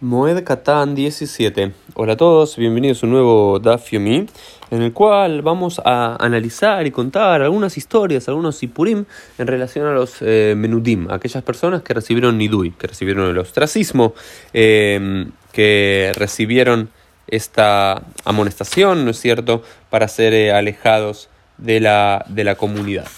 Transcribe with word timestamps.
Moed 0.00 0.44
Katan 0.44 0.94
17. 0.94 1.72
Hola 1.94 2.12
a 2.12 2.16
todos, 2.18 2.58
bienvenidos 2.58 3.02
a 3.02 3.06
un 3.06 3.12
nuevo 3.12 3.58
Daf 3.58 3.92
Yomi, 3.92 4.26
en 4.70 4.82
el 4.82 4.92
cual 4.92 5.40
vamos 5.40 5.80
a 5.86 6.22
analizar 6.22 6.86
y 6.86 6.90
contar 6.90 7.40
algunas 7.40 7.78
historias, 7.78 8.28
algunos 8.28 8.56
sipurim 8.56 9.06
en 9.38 9.46
relación 9.46 9.86
a 9.86 9.92
los 9.92 10.18
eh, 10.20 10.52
menudim, 10.54 11.10
aquellas 11.10 11.42
personas 11.42 11.80
que 11.80 11.94
recibieron 11.94 12.36
nidui, 12.36 12.72
que 12.72 12.88
recibieron 12.88 13.30
el 13.30 13.38
ostracismo, 13.38 14.12
eh, 14.52 15.28
que 15.52 16.12
recibieron 16.14 16.90
esta 17.26 18.02
amonestación, 18.26 19.02
¿no 19.02 19.12
es 19.12 19.18
cierto?, 19.18 19.62
para 19.88 20.08
ser 20.08 20.34
eh, 20.34 20.52
alejados 20.52 21.30
de 21.56 21.80
la, 21.80 22.22
de 22.28 22.44
la 22.44 22.56
comunidad. 22.56 23.08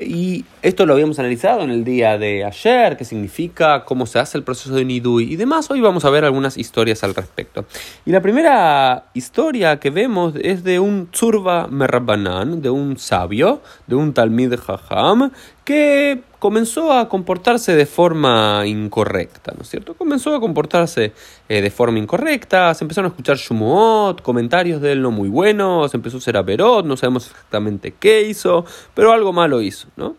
Y 0.00 0.46
esto 0.66 0.84
lo 0.84 0.94
habíamos 0.94 1.20
analizado 1.20 1.62
en 1.62 1.70
el 1.70 1.84
día 1.84 2.18
de 2.18 2.44
ayer, 2.44 2.96
qué 2.96 3.04
significa, 3.04 3.84
cómo 3.84 4.04
se 4.04 4.18
hace 4.18 4.36
el 4.36 4.42
proceso 4.42 4.74
de 4.74 4.84
Nidui 4.84 5.32
y 5.32 5.36
demás. 5.36 5.70
Hoy 5.70 5.80
vamos 5.80 6.04
a 6.04 6.10
ver 6.10 6.24
algunas 6.24 6.58
historias 6.58 7.04
al 7.04 7.14
respecto. 7.14 7.66
Y 8.04 8.10
la 8.10 8.20
primera 8.20 9.04
historia 9.14 9.78
que 9.78 9.90
vemos 9.90 10.34
es 10.42 10.64
de 10.64 10.80
un 10.80 11.08
Tzurba 11.12 11.68
Merrabanan, 11.68 12.62
de 12.62 12.70
un 12.70 12.98
sabio, 12.98 13.62
de 13.86 13.94
un 13.94 14.12
Talmid 14.12 14.56
Jajam, 14.56 15.30
que 15.64 16.22
comenzó 16.40 16.92
a 16.92 17.08
comportarse 17.08 17.76
de 17.76 17.86
forma 17.86 18.64
incorrecta, 18.66 19.52
¿no 19.56 19.62
es 19.62 19.68
cierto? 19.68 19.94
Comenzó 19.94 20.34
a 20.34 20.40
comportarse 20.40 21.12
eh, 21.48 21.62
de 21.62 21.70
forma 21.70 22.00
incorrecta, 22.00 22.74
se 22.74 22.82
empezaron 22.82 23.06
a 23.06 23.10
escuchar 23.10 23.36
Shumuot, 23.36 24.20
comentarios 24.20 24.80
de 24.80 24.92
él 24.92 25.02
no 25.02 25.12
muy 25.12 25.28
buenos, 25.28 25.94
empezó 25.94 26.16
a 26.16 26.20
ser 26.20 26.36
Averot, 26.36 26.84
no 26.84 26.96
sabemos 26.96 27.28
exactamente 27.28 27.94
qué 27.98 28.22
hizo, 28.22 28.64
pero 28.94 29.12
algo 29.12 29.32
malo 29.32 29.62
hizo, 29.62 29.86
¿no? 29.96 30.16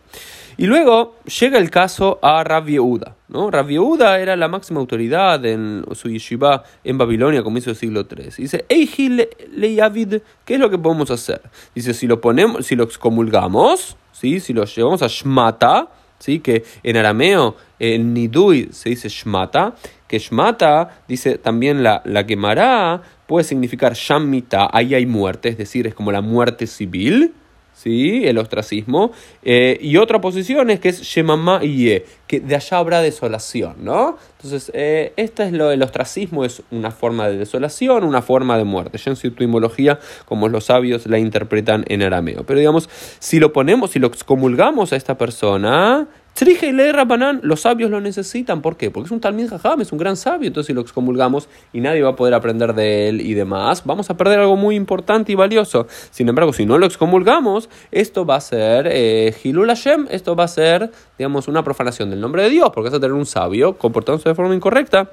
Y 0.60 0.66
luego 0.66 1.14
llega 1.38 1.56
el 1.56 1.70
caso 1.70 2.18
a 2.20 2.42
Rav 2.42 2.66
Yehuda, 2.66 3.14
¿no? 3.28 3.48
Rav 3.48 3.68
Yehuda 3.68 4.18
era 4.18 4.34
la 4.34 4.48
máxima 4.48 4.80
autoridad 4.80 5.46
en 5.46 5.84
su 5.92 6.10
yeshiva 6.10 6.64
en 6.82 6.98
Babilonia, 6.98 7.44
comienzo 7.44 7.70
del 7.70 7.76
siglo 7.76 8.08
III. 8.10 8.30
Dice, 8.36 8.64
Eijil 8.68 9.28
Yavid, 9.56 10.16
¿qué 10.44 10.54
es 10.54 10.60
lo 10.60 10.68
que 10.68 10.76
podemos 10.76 11.12
hacer? 11.12 11.42
Dice, 11.76 11.94
si 11.94 12.08
lo 12.08 12.20
ponemos, 12.20 12.66
si 12.66 12.74
lo 12.74 12.82
excomulgamos, 12.82 13.96
¿sí? 14.10 14.40
si 14.40 14.52
lo 14.52 14.64
llevamos 14.64 15.00
a 15.02 15.06
Shmata, 15.06 15.90
¿sí? 16.18 16.40
que 16.40 16.64
en 16.82 16.96
arameo, 16.96 17.54
en 17.78 18.12
Nidui 18.12 18.70
se 18.72 18.88
dice 18.88 19.08
Shmata, 19.08 19.76
que 20.08 20.18
Shmata, 20.18 21.02
dice 21.06 21.38
también 21.38 21.84
la, 21.84 22.02
la 22.04 22.26
quemará, 22.26 23.00
puede 23.28 23.44
significar 23.44 23.94
Shammita, 23.94 24.68
ahí 24.72 24.96
hay 24.96 25.06
muerte, 25.06 25.50
es 25.50 25.56
decir, 25.56 25.86
es 25.86 25.94
como 25.94 26.10
la 26.10 26.20
muerte 26.20 26.66
civil, 26.66 27.32
¿sí? 27.78 28.26
el 28.26 28.38
ostracismo, 28.38 29.12
eh, 29.42 29.78
y 29.80 29.96
otra 29.96 30.20
posición 30.20 30.70
es 30.70 30.80
que 30.80 30.88
es 30.88 31.02
Shemamá 31.02 31.60
Ye, 31.60 32.04
que 32.26 32.40
de 32.40 32.56
allá 32.56 32.78
habrá 32.78 33.00
desolación, 33.00 33.76
¿no? 33.82 34.18
Entonces, 34.36 34.70
eh, 34.74 35.12
es 35.16 35.52
lo 35.52 35.68
del 35.68 35.82
ostracismo, 35.82 36.44
es 36.44 36.62
una 36.70 36.90
forma 36.90 37.28
de 37.28 37.38
desolación, 37.38 38.04
una 38.04 38.22
forma 38.22 38.58
de 38.58 38.64
muerte. 38.64 38.98
Ya 38.98 39.10
en 39.10 39.16
su 39.16 39.28
etimología, 39.28 39.98
como 40.24 40.48
los 40.48 40.64
sabios 40.64 41.06
la 41.06 41.18
interpretan 41.18 41.84
en 41.88 42.02
arameo. 42.02 42.44
Pero 42.44 42.58
digamos, 42.58 42.88
si 43.18 43.38
lo 43.38 43.52
ponemos, 43.52 43.92
si 43.92 43.98
lo 43.98 44.08
excomulgamos 44.08 44.92
a 44.92 44.96
esta 44.96 45.16
persona, 45.16 46.08
Trije 46.38 46.68
y 46.68 46.72
Le 46.72 46.92
Rabanán, 46.92 47.40
los 47.42 47.62
sabios 47.62 47.90
lo 47.90 48.00
necesitan. 48.00 48.62
¿Por 48.62 48.76
qué? 48.76 48.92
Porque 48.92 49.06
es 49.06 49.10
un 49.10 49.18
Talmid 49.18 49.48
Jajam, 49.48 49.80
es 49.80 49.90
un 49.90 49.98
gran 49.98 50.16
sabio. 50.16 50.46
Entonces, 50.46 50.68
si 50.68 50.72
lo 50.72 50.80
excomulgamos 50.80 51.48
y 51.72 51.80
nadie 51.80 52.00
va 52.00 52.10
a 52.10 52.14
poder 52.14 52.32
aprender 52.32 52.74
de 52.74 53.08
él 53.08 53.20
y 53.20 53.34
demás, 53.34 53.82
vamos 53.84 54.08
a 54.08 54.16
perder 54.16 54.38
algo 54.38 54.54
muy 54.54 54.76
importante 54.76 55.32
y 55.32 55.34
valioso. 55.34 55.88
Sin 56.12 56.28
embargo, 56.28 56.52
si 56.52 56.64
no 56.64 56.78
lo 56.78 56.86
excomulgamos, 56.86 57.68
esto 57.90 58.24
va 58.24 58.36
a 58.36 58.40
ser 58.40 58.88
eh, 58.88 59.34
Hilul 59.42 59.66
Hashem, 59.66 60.06
esto 60.12 60.36
va 60.36 60.44
a 60.44 60.48
ser, 60.48 60.92
digamos, 61.18 61.48
una 61.48 61.64
profanación 61.64 62.08
del 62.08 62.20
nombre 62.20 62.44
de 62.44 62.50
Dios, 62.50 62.70
porque 62.72 62.90
vas 62.90 62.96
a 62.96 63.00
tener 63.00 63.14
un 63.14 63.26
sabio 63.26 63.76
comportándose 63.76 64.28
de 64.28 64.36
forma 64.36 64.54
incorrecta. 64.54 65.10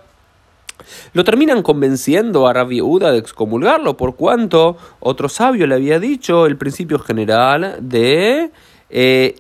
Lo 1.14 1.24
terminan 1.24 1.64
convenciendo 1.64 2.48
a 2.48 2.54
Rabbi 2.54 2.82
Uda 2.82 3.12
de 3.12 3.18
excomulgarlo, 3.18 3.98
por 3.98 4.16
cuanto 4.16 4.78
otro 5.00 5.28
sabio 5.28 5.66
le 5.66 5.74
había 5.74 6.00
dicho 6.00 6.46
el 6.46 6.56
principio 6.56 7.00
general 7.00 7.78
de 7.82 8.52
eh. 8.90 9.36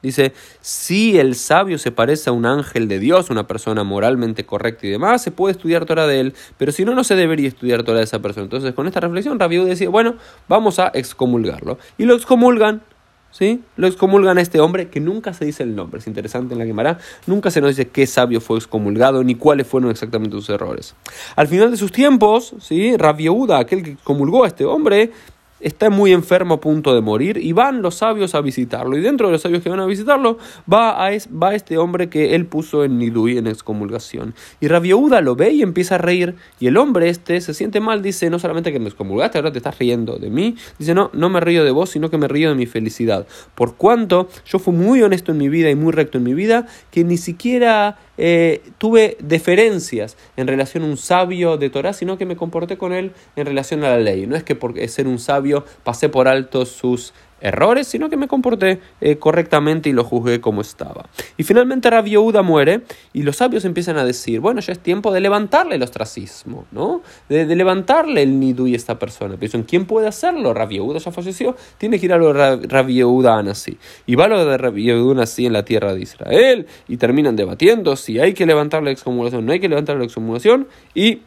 Dice, 0.00 0.32
si 0.60 1.18
el 1.18 1.34
sabio 1.34 1.76
se 1.76 1.90
parece 1.90 2.30
a 2.30 2.32
un 2.32 2.46
ángel 2.46 2.86
de 2.86 3.00
Dios, 3.00 3.30
una 3.30 3.48
persona 3.48 3.82
moralmente 3.82 4.46
correcta 4.46 4.86
y 4.86 4.90
demás, 4.90 5.22
se 5.22 5.32
puede 5.32 5.52
estudiar 5.52 5.86
Torah 5.86 6.06
de 6.06 6.20
él, 6.20 6.34
pero 6.56 6.70
si 6.70 6.84
no, 6.84 6.94
no 6.94 7.02
se 7.02 7.16
debería 7.16 7.48
estudiar 7.48 7.82
Torah 7.82 7.98
de 7.98 8.04
esa 8.04 8.20
persona. 8.20 8.44
Entonces, 8.44 8.74
con 8.74 8.86
esta 8.86 9.00
reflexión, 9.00 9.40
Rabbi 9.40 9.56
decía, 9.64 9.88
bueno, 9.88 10.14
vamos 10.46 10.78
a 10.78 10.92
excomulgarlo. 10.94 11.78
Y 11.98 12.04
lo 12.04 12.14
excomulgan 12.14 12.82
¿sí? 13.30 13.62
Lo 13.76 13.86
excomulgan 13.86 14.38
a 14.38 14.40
este 14.40 14.60
hombre 14.60 14.88
que 14.88 15.00
nunca 15.00 15.32
se 15.34 15.44
dice 15.44 15.62
el 15.62 15.74
nombre. 15.74 16.00
Es 16.00 16.06
interesante 16.06 16.54
en 16.54 16.58
la 16.58 16.66
Gemara. 16.66 16.98
Nunca 17.26 17.50
se 17.50 17.60
nos 17.60 17.70
dice 17.70 17.88
qué 17.88 18.06
sabio 18.06 18.40
fue 18.40 18.58
excomulgado 18.58 19.22
ni 19.24 19.34
cuáles 19.34 19.66
fueron 19.66 19.90
exactamente 19.90 20.36
sus 20.36 20.48
errores. 20.50 20.94
Al 21.36 21.48
final 21.48 21.70
de 21.70 21.76
sus 21.76 21.92
tiempos, 21.92 22.54
¿sí? 22.60 22.96
Rabieuda, 22.96 23.58
aquel 23.58 23.82
que 23.82 23.90
excomulgó 23.92 24.44
a 24.44 24.48
este 24.48 24.64
hombre, 24.64 25.12
está 25.60 25.90
muy 25.90 26.12
enfermo 26.12 26.54
a 26.54 26.60
punto 26.60 26.94
de 26.94 27.00
morir 27.00 27.38
y 27.38 27.52
van 27.52 27.82
los 27.82 27.96
sabios 27.96 28.34
a 28.34 28.40
visitarlo. 28.40 28.96
Y 28.96 29.00
dentro 29.00 29.28
de 29.28 29.32
los 29.32 29.42
sabios 29.42 29.62
que 29.62 29.68
van 29.68 29.80
a 29.80 29.86
visitarlo 29.86 30.38
va, 30.72 31.06
a 31.06 31.10
va 31.10 31.54
este 31.54 31.78
hombre 31.78 32.08
que 32.08 32.34
él 32.34 32.46
puso 32.46 32.84
en 32.84 32.98
Nidui 32.98 33.38
en 33.38 33.46
excomulgación. 33.46 34.34
Y 34.60 34.68
Rabieuda 34.68 35.20
lo 35.20 35.36
ve 35.36 35.50
y 35.50 35.62
empieza 35.62 35.96
a 35.96 35.98
reír. 35.98 36.36
Y 36.60 36.66
el 36.66 36.76
hombre 36.76 37.08
este 37.08 37.40
se 37.40 37.54
siente 37.54 37.80
mal, 37.80 38.02
dice, 38.02 38.30
no 38.30 38.38
solamente 38.38 38.72
que 38.72 38.78
me 38.78 38.88
excomulgaste, 38.88 39.38
ahora 39.38 39.52
te 39.52 39.58
estás 39.58 39.78
riendo 39.78 40.18
de 40.18 40.30
mí. 40.30 40.56
Dice, 40.78 40.94
no, 40.94 41.10
no 41.12 41.28
me 41.28 41.40
río 41.40 41.64
de 41.64 41.70
vos, 41.70 41.90
sino 41.90 42.10
que 42.10 42.18
me 42.18 42.28
río 42.28 42.48
de 42.50 42.54
mi 42.54 42.66
felicidad. 42.66 43.26
Por 43.54 43.76
cuanto 43.76 44.28
yo 44.46 44.58
fui 44.58 44.74
muy 44.74 45.02
honesto 45.02 45.32
en 45.32 45.38
mi 45.38 45.48
vida 45.48 45.70
y 45.70 45.74
muy 45.74 45.92
recto 45.92 46.18
en 46.18 46.24
mi 46.24 46.34
vida, 46.34 46.66
que 46.90 47.04
ni 47.04 47.16
siquiera 47.16 47.98
eh, 48.18 48.62
tuve 48.78 49.16
deferencias 49.20 50.16
en 50.36 50.46
relación 50.46 50.82
a 50.82 50.86
un 50.86 50.96
sabio 50.96 51.56
de 51.56 51.70
Torah, 51.70 51.92
sino 51.92 52.18
que 52.18 52.26
me 52.26 52.36
comporté 52.36 52.76
con 52.76 52.92
él 52.92 53.12
en 53.36 53.46
relación 53.46 53.84
a 53.84 53.90
la 53.90 53.98
ley. 53.98 54.26
No 54.26 54.36
es 54.36 54.42
que 54.42 54.54
por 54.54 54.76
ser 54.88 55.06
un 55.06 55.18
sabio 55.18 55.64
pasé 55.84 56.08
por 56.08 56.28
alto 56.28 56.66
sus 56.66 57.14
errores, 57.40 57.86
sino 57.86 58.08
que 58.08 58.16
me 58.16 58.28
comporté 58.28 58.80
eh, 59.00 59.16
correctamente 59.16 59.88
y 59.88 59.92
lo 59.92 60.04
juzgué 60.04 60.40
como 60.40 60.60
estaba. 60.60 61.08
Y 61.36 61.44
finalmente 61.44 61.90
Rabbi 61.90 62.10
Yehuda 62.10 62.42
muere 62.42 62.82
y 63.12 63.22
los 63.22 63.36
sabios 63.36 63.64
empiezan 63.64 63.98
a 63.98 64.04
decir, 64.04 64.40
bueno, 64.40 64.60
ya 64.60 64.72
es 64.72 64.80
tiempo 64.80 65.12
de 65.12 65.20
levantarle 65.20 65.76
el 65.76 65.82
ostracismo, 65.82 66.66
¿no? 66.72 67.02
De, 67.28 67.44
levantarle 67.54 68.22
el 68.22 68.38
nidu 68.38 68.66
y 68.66 68.74
esta 68.74 68.98
persona. 68.98 69.36
Pero 69.38 69.64
¿quién 69.66 69.84
puede 69.84 70.06
hacerlo? 70.08 70.54
Rabbi 70.54 70.76
Yehuda 70.76 70.98
ya 70.98 71.10
falleció, 71.10 71.56
tiene 71.78 71.98
que 71.98 72.06
ir 72.06 72.12
a 72.12 72.18
lo 72.18 72.32
de 72.32 72.66
Rabbi 72.66 72.94
Yehuda 72.94 73.38
Anasí. 73.38 73.78
Y 74.06 74.14
va 74.14 74.28
lo 74.28 74.44
de 74.44 74.58
Rabbi 74.58 74.84
Yehuda 74.84 75.12
Anasí 75.12 75.46
en 75.46 75.52
la 75.52 75.64
tierra 75.64 75.94
de 75.94 76.00
Israel 76.00 76.66
y 76.86 76.96
terminan 76.96 77.36
debatiendo 77.36 77.96
si 77.96 78.18
hay 78.18 78.34
que 78.34 78.46
levantar 78.46 78.82
la 78.82 78.90
excomulgación, 78.90 79.46
no 79.46 79.52
hay 79.52 79.60
que 79.60 79.68
levantar 79.68 79.96
la 79.96 80.04
excomulgación 80.04 80.68
y 80.94 81.22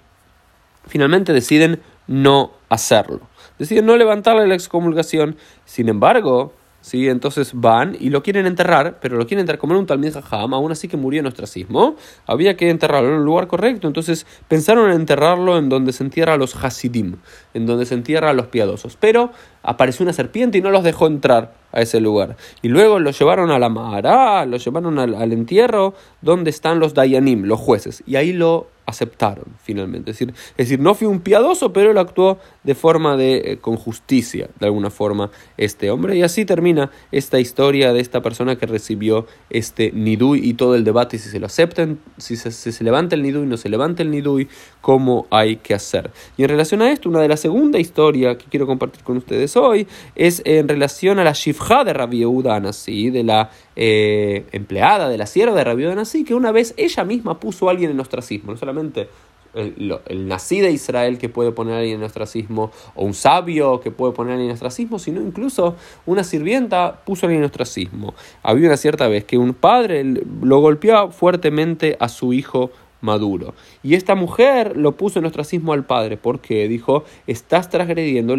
finalmente 0.87 1.33
deciden 1.33 1.79
no 2.11 2.51
hacerlo 2.69 3.31
deciden 3.61 3.85
no 3.85 3.95
levantarle 3.95 4.47
la 4.47 4.55
excomulgación. 4.55 5.37
Sin 5.65 5.87
embargo, 5.87 6.53
¿sí? 6.81 7.07
entonces 7.07 7.51
van 7.53 7.95
y 7.99 8.09
lo 8.09 8.23
quieren 8.23 8.47
enterrar, 8.47 8.97
pero 8.99 9.17
lo 9.17 9.27
quieren 9.27 9.41
enterrar 9.41 9.59
como 9.59 9.73
en 9.73 9.81
un 9.81 9.85
Talmid 9.85 10.13
Jajam, 10.13 10.55
aún 10.55 10.71
así 10.71 10.87
que 10.87 10.97
murió 10.97 11.19
en 11.19 11.27
ostracismo. 11.27 11.95
Había 12.25 12.57
que 12.57 12.71
enterrarlo 12.71 13.09
en 13.09 13.15
un 13.19 13.25
lugar 13.25 13.47
correcto, 13.47 13.87
entonces 13.87 14.25
pensaron 14.47 14.89
en 14.89 14.95
enterrarlo 14.95 15.59
en 15.59 15.69
donde 15.69 15.93
se 15.93 16.03
entierra 16.03 16.33
a 16.33 16.37
los 16.37 16.55
Hasidim, 16.55 17.17
en 17.53 17.67
donde 17.67 17.85
se 17.85 17.93
entierra 17.93 18.31
a 18.31 18.33
los 18.33 18.47
piadosos. 18.47 18.97
Pero 18.99 19.31
apareció 19.61 20.03
una 20.03 20.13
serpiente 20.13 20.57
y 20.57 20.61
no 20.61 20.71
los 20.71 20.83
dejó 20.83 21.05
entrar 21.05 21.60
a 21.71 21.81
ese 21.81 21.99
lugar. 21.99 22.37
Y 22.61 22.69
luego 22.69 22.99
lo 22.99 23.11
llevaron 23.11 23.51
a 23.51 23.59
la 23.59 23.69
Mahará, 23.69 24.45
lo 24.45 24.57
llevaron 24.57 24.99
al, 24.99 25.31
entierro 25.31 25.93
donde 26.21 26.49
están 26.49 26.79
los 26.79 26.93
Dayanim, 26.93 27.43
los 27.43 27.59
jueces, 27.59 28.03
y 28.05 28.15
ahí 28.15 28.33
lo 28.33 28.67
aceptaron 28.85 29.45
finalmente. 29.63 30.11
Es 30.11 30.19
decir, 30.19 30.33
es 30.51 30.57
decir, 30.57 30.79
no 30.79 30.95
fue 30.95 31.07
un 31.07 31.21
piadoso, 31.21 31.73
pero 31.73 31.91
él 31.91 31.97
actuó 31.97 32.39
de 32.63 32.75
forma 32.75 33.15
de, 33.17 33.37
eh, 33.37 33.57
con 33.57 33.77
justicia, 33.77 34.49
de 34.59 34.65
alguna 34.65 34.89
forma, 34.89 35.31
este 35.57 35.89
hombre. 35.91 36.17
Y 36.17 36.23
así 36.23 36.45
termina 36.45 36.91
esta 37.11 37.39
historia 37.39 37.93
de 37.93 38.01
esta 38.01 38.21
persona 38.21 38.57
que 38.57 38.65
recibió 38.65 39.25
este 39.49 39.91
nidui 39.91 40.41
y 40.43 40.53
todo 40.53 40.75
el 40.75 40.83
debate, 40.83 41.17
si 41.17 41.29
se 41.29 41.39
lo 41.39 41.45
aceptan, 41.45 41.99
si 42.17 42.35
se, 42.35 42.83
levanta 42.83 43.15
el 43.15 43.23
nidui, 43.23 43.45
no 43.45 43.57
se 43.57 43.69
levanta 43.69 44.03
el 44.03 44.11
nidui, 44.11 44.47
cómo 44.81 45.27
hay 45.29 45.57
que 45.57 45.73
hacer. 45.73 46.11
Y 46.37 46.43
en 46.43 46.49
relación 46.49 46.81
a 46.81 46.91
esto, 46.91 47.09
una 47.09 47.21
de 47.21 47.27
las 47.27 47.41
segunda 47.41 47.79
historia 47.79 48.37
que 48.37 48.45
quiero 48.45 48.67
compartir 48.67 49.03
con 49.03 49.17
ustedes 49.17 49.57
hoy 49.57 49.87
es 50.15 50.43
en 50.45 50.67
relación 50.67 51.17
a 51.17 51.23
la 51.23 51.33
shifja 51.61 51.83
de 51.83 51.93
Rabbi 51.93 52.23
Anasí, 52.49 53.09
de 53.09 53.23
la 53.23 53.49
eh, 53.75 54.45
empleada, 54.51 55.09
de 55.09 55.17
la 55.17 55.25
sierva 55.25 55.55
de 55.55 55.63
Rabbi 55.63 55.85
Anasí, 55.85 56.23
que 56.23 56.33
una 56.33 56.51
vez 56.51 56.73
ella 56.77 57.03
misma 57.03 57.39
puso 57.39 57.67
a 57.67 57.71
alguien 57.71 57.91
en 57.91 57.99
ostracismo, 57.99 58.51
no 58.51 58.57
solamente 58.57 59.09
el, 59.53 59.99
el, 60.05 60.27
nací 60.27 60.61
de 60.61 60.71
Israel 60.71 61.17
que 61.17 61.29
puede 61.29 61.51
poner 61.51 61.75
a 61.75 61.77
alguien 61.79 61.97
en 61.97 62.03
ostracismo, 62.03 62.71
o 62.95 63.05
un 63.05 63.13
sabio 63.13 63.79
que 63.81 63.91
puede 63.91 64.13
poner 64.13 64.31
a 64.31 64.33
alguien 64.35 64.49
en 64.49 64.53
ostracismo, 64.53 64.99
sino 64.99 65.21
incluso 65.21 65.75
una 66.05 66.23
sirvienta 66.23 67.01
puso 67.05 67.25
a 67.25 67.27
alguien 67.27 67.41
en 67.41 67.45
ostracismo. 67.45 68.13
Había 68.43 68.67
una 68.67 68.77
cierta 68.77 69.07
vez 69.07 69.25
que 69.25 69.37
un 69.37 69.53
padre 69.53 70.03
lo 70.03 70.59
golpeaba 70.59 71.11
fuertemente 71.11 71.97
a 71.99 72.09
su 72.09 72.33
hijo 72.33 72.71
maduro. 73.01 73.53
Y 73.83 73.95
esta 73.95 74.15
mujer 74.15 74.77
lo 74.77 74.93
puso 74.93 75.19
en 75.19 75.25
ostracismo 75.25 75.73
al 75.73 75.85
padre, 75.85 76.17
porque 76.17 76.67
dijo, 76.67 77.03
estás 77.27 77.69
transgrediendo, 77.69 78.37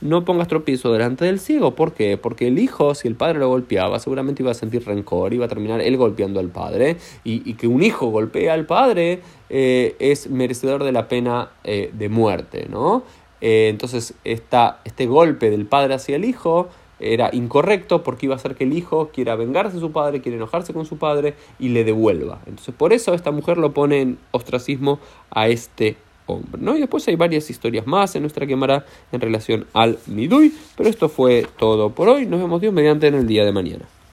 no 0.00 0.24
pongas 0.24 0.48
tropiezo 0.48 0.92
delante 0.92 1.24
del 1.24 1.40
ciego. 1.40 1.74
¿Por 1.74 1.92
qué? 1.92 2.16
Porque 2.16 2.48
el 2.48 2.58
hijo, 2.58 2.94
si 2.94 3.08
el 3.08 3.16
padre 3.16 3.38
lo 3.38 3.48
golpeaba, 3.48 3.98
seguramente 3.98 4.42
iba 4.42 4.52
a 4.52 4.54
sentir 4.54 4.84
rencor, 4.84 5.34
iba 5.34 5.46
a 5.46 5.48
terminar 5.48 5.80
él 5.80 5.96
golpeando 5.96 6.40
al 6.40 6.48
padre, 6.48 6.96
y, 7.24 7.54
que 7.54 7.66
un 7.66 7.82
hijo 7.82 8.08
golpee 8.08 8.50
al 8.50 8.66
padre 8.66 9.20
eh, 9.48 9.96
es 9.98 10.28
merecedor 10.28 10.84
de 10.84 10.92
la 10.92 11.08
pena 11.08 11.50
eh, 11.62 11.90
de 11.92 12.08
muerte, 12.08 12.66
¿no? 12.68 13.04
Eh, 13.40 13.68
entonces, 13.68 14.14
este 14.24 15.06
golpe 15.06 15.50
del 15.50 15.66
padre 15.66 15.94
hacia 15.94 16.16
el 16.16 16.24
hijo 16.24 16.68
era 17.00 17.30
incorrecto 17.32 18.02
porque 18.02 18.26
iba 18.26 18.34
a 18.34 18.36
hacer 18.36 18.54
que 18.54 18.64
el 18.64 18.72
hijo 18.72 19.10
quiera 19.12 19.36
vengarse 19.36 19.74
de 19.74 19.80
su 19.80 19.92
padre, 19.92 20.20
quiera 20.20 20.36
enojarse 20.36 20.72
con 20.72 20.86
su 20.86 20.98
padre 20.98 21.34
y 21.58 21.70
le 21.70 21.84
devuelva. 21.84 22.40
Entonces 22.46 22.74
por 22.74 22.92
eso 22.92 23.14
esta 23.14 23.30
mujer 23.30 23.58
lo 23.58 23.72
pone 23.72 24.00
en 24.00 24.18
ostracismo 24.30 24.98
a 25.30 25.48
este 25.48 25.96
hombre. 26.26 26.60
¿no? 26.60 26.76
Y 26.76 26.80
después 26.80 27.06
hay 27.08 27.16
varias 27.16 27.50
historias 27.50 27.86
más 27.86 28.14
en 28.16 28.22
nuestra 28.22 28.46
quemara 28.46 28.86
en 29.12 29.20
relación 29.20 29.66
al 29.72 29.98
Midui, 30.06 30.52
pero 30.76 30.88
esto 30.88 31.08
fue 31.08 31.46
todo 31.58 31.90
por 31.90 32.08
hoy. 32.08 32.26
Nos 32.26 32.40
vemos 32.40 32.60
Dios 32.60 32.72
mediante 32.72 33.06
en 33.06 33.14
el 33.14 33.26
día 33.26 33.44
de 33.44 33.52
mañana. 33.52 33.84